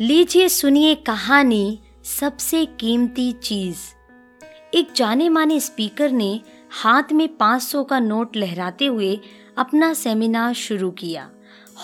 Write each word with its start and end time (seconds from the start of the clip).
लीजिए 0.00 0.48
सुनिए 0.48 0.94
कहानी 0.94 1.80
सबसे 2.20 2.66
कीमती 2.66 3.32
चीज़। 3.32 3.78
एक 4.74 4.88
जाने 4.96 5.28
माने 5.28 5.60
स्पीकर 5.60 6.10
ने 6.10 6.40
हाथ 6.82 7.02
में 7.12 7.36
500 7.36 7.84
का 7.84 7.98
नोट 7.98 8.36
लहराते 8.36 8.86
हुए 8.86 9.20
अपना 9.58 9.94
सेमिनार 9.94 10.54
शुरू 10.54 10.90
किया। 10.90 11.30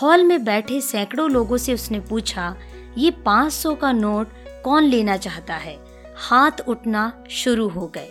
हॉल 0.02 0.24
में 0.24 0.44
बैठे 0.44 0.80
सैकड़ों 0.80 1.30
लोगों 1.30 1.56
से 1.56 1.74
उसने 1.74 2.00
पूछा, 2.00 2.56
ये 2.98 3.10
500 3.10 3.74
का 3.74 3.92
नोट 3.92 4.29
कौन 4.65 4.85
लेना 4.85 5.17
चाहता 5.17 5.54
है? 5.54 5.79
हाथ 6.17 6.69
उठना 6.69 7.24
शुरू 7.31 7.69
हो 7.69 7.87
गए। 7.87 8.08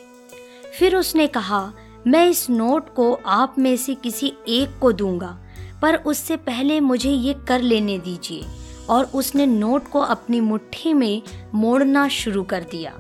फिर 0.80 0.96
उसने 0.96 1.28
कहा, 1.28 1.74
मैं 2.08 2.30
इस 2.30 2.50
नोट 2.50 2.94
को 2.94 3.14
आप 3.26 3.56
में 3.60 3.78
से 3.78 3.96
किसी 3.96 4.34
एक 4.48 4.80
को 4.80 4.92
दूँगा, 4.92 5.40
पर 5.82 5.96
उससे 5.96 6.38
पहले 6.38 6.80
मुझे 6.80 7.12
ये 7.12 7.34
कर 7.48 7.62
लेने 7.62 8.00
दीजिए। 8.00 8.44
और 8.90 9.06
उसने 9.06 9.46
नोट 9.46 9.88
को 9.88 10.00
अपनी 10.00 10.40
मुट्ठी 10.40 10.94
में 10.94 11.22
मोड़ना 11.54 12.08
शुरू 12.08 12.44
कर 12.44 12.64
दिया। 12.64 12.94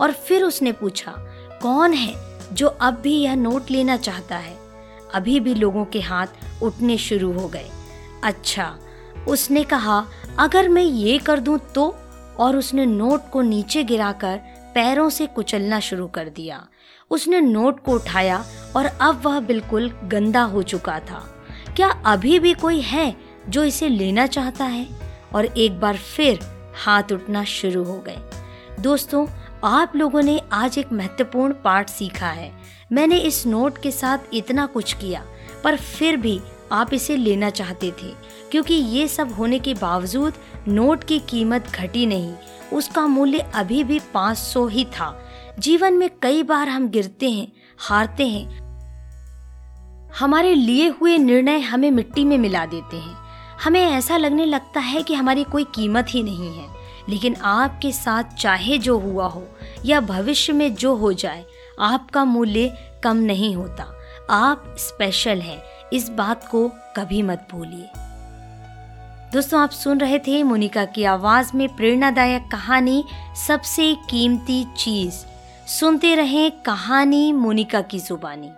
और 0.00 0.12
फिर 0.12 0.42
उसने 0.42 0.72
पूछा, 0.72 1.14
कौन 1.62 1.92
है 1.92 2.14
जो 2.52 2.66
अब 2.68 2.94
भी 2.94 3.14
यह 3.14 3.34
नोट 3.34 3.70
लेना 3.70 3.96
चाहता 3.96 4.36
है? 4.36 4.56
अभी 5.14 5.38
भी 5.40 5.54
लोगों 5.54 5.84
के 5.84 6.00
हाथ 6.00 6.62
उठने 6.62 6.98
शुरू 6.98 7.32
हो 7.32 7.48
गए। 7.48 7.68
अच्छा 8.24 8.74
उसने 9.28 9.62
कहा, 9.64 10.04
अगर 10.38 10.68
मैं 10.68 10.82
ये 10.82 11.18
कर 11.18 11.40
दूँ 11.40 11.58
तो? 11.74 11.94
और 12.38 12.56
उसने 12.56 12.86
नोट 12.86 13.30
को 13.30 13.42
नीचे 13.42 13.82
गिराकर 13.84 14.36
पैरों 14.74 15.08
से 15.10 15.26
कुचलना 15.26 15.80
शुरू 15.80 16.06
कर 16.06 16.28
दिया। 16.28 16.66
उसने 17.10 17.40
नोट 17.40 17.80
को 17.80 17.92
उठाया 17.92 18.44
और 18.76 18.86
अब 18.86 19.20
वह 19.24 19.40
बिल्कुल 19.40 19.88
गंदा 20.04 20.42
हो 20.42 20.62
चुका 20.62 20.98
था। 21.00 21.24
क्या 21.76 21.88
अभी 22.06 22.38
भी 22.38 22.52
कोई 22.54 22.80
है 22.80 23.14
जो 23.48 23.64
इसे 23.64 23.88
लेना 23.88 24.26
चाहता 24.26 24.64
है? 24.64 25.05
और 25.36 25.44
एक 25.44 25.80
बार 25.80 25.96
फिर 25.96 26.38
हाथ 26.84 27.12
उठना 27.12 27.44
शुरू 27.44 27.84
हो 27.84 27.98
गए। 27.98 28.18
दोस्तों, 28.80 29.26
आप 29.64 29.92
लोगों 29.96 30.22
ने 30.22 30.40
आज 30.52 30.78
एक 30.78 30.92
महत्वपूर्ण 30.92 31.54
पाठ 31.64 31.90
सीखा 31.90 32.26
है। 32.26 32.52
मैंने 32.92 33.18
इस 33.18 33.46
नोट 33.46 33.78
के 33.78 33.90
साथ 33.90 34.18
इतना 34.32 34.66
कुछ 34.66 34.92
किया, 34.92 35.24
पर 35.64 35.76
फिर 35.76 36.16
भी 36.16 36.40
आप 36.72 36.94
इसे 36.94 37.16
लेना 37.16 37.50
चाहते 37.50 37.90
थे, 37.90 38.12
क्योंकि 38.50 38.74
ये 38.74 39.08
सब 39.08 39.32
होने 39.32 39.58
के 39.58 39.74
बावजूद 39.74 40.34
नोट 40.68 41.04
की 41.04 41.18
कीमत 41.18 41.68
घटी 41.74 42.06
नहीं। 42.06 42.34
उसका 42.72 43.06
मूल्य 43.06 43.38
अभी 43.54 43.84
भी 43.84 44.00
500 44.14 44.66
ही 44.66 44.84
था। 44.84 45.28
जीवन 45.58 45.94
में 45.94 46.10
कई 46.22 46.42
बार 46.42 46.68
हम 46.68 46.88
गिरते 46.88 47.30
हैं, 47.30 47.52
हारते 47.78 48.26
हैं। 48.26 48.66
हमारे 50.18 50.54
लिए 50.54 50.88
हुए 50.88 51.18
निर्णय 51.18 51.58
हमें 51.58 51.90
मिट्टी 51.90 52.24
में 52.24 52.38
मिला 52.38 52.66
देते 52.66 52.96
हैं। 52.96 53.25
हमें 53.64 53.80
ऐसा 53.80 54.16
लगने 54.16 54.44
लगता 54.44 54.80
है 54.80 55.02
कि 55.02 55.14
हमारी 55.14 55.44
कोई 55.44 55.64
कीमत 55.64 56.06
ही 56.10 56.22
नहीं 56.22 56.58
है, 56.58 56.68
लेकिन 57.08 57.34
आपके 57.34 57.92
साथ 57.92 58.24
चाहे 58.24 58.78
जो 58.78 58.98
हुआ 58.98 59.26
हो 59.26 59.46
या 59.84 60.00
भविष्य 60.00 60.52
में 60.52 60.74
जो 60.74 60.94
हो 60.94 61.12
जाए, 61.12 61.44
आपका 61.80 62.24
मूल्य 62.24 62.98
कम 63.04 63.16
नहीं 63.16 63.56
होता। 63.56 63.92
आप 64.30 64.76
स्पेशल 64.78 65.40
हैं, 65.40 65.62
इस 65.92 66.08
बात 66.08 66.48
को 66.48 66.68
कभी 66.96 67.22
मत 67.22 67.48
भूलिए। 67.52 67.90
दोस्तों, 69.32 69.60
आप 69.60 69.70
सुन 69.70 69.98
रहे 69.98 70.18
थे 70.18 70.42
मोनिका 70.42 70.84
की 70.84 71.04
आवाज़ 71.04 71.50
में 71.54 71.76
प्रेरणादायक 71.76 72.48
कहानी, 72.52 73.04
सबसे 73.46 73.94
कीमती 74.10 74.64
चीज़। 74.76 75.14
सुनते 75.68 76.14
रहें 76.14 76.50
कहानी 76.50 77.32
मोनिका 77.32 77.80
की 77.80 77.98
जुबानी। 77.98 78.50